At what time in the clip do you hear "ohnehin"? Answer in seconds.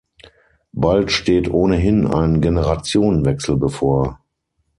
1.51-2.07